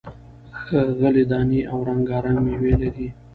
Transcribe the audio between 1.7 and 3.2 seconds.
او رنگا رنگ میوې لري،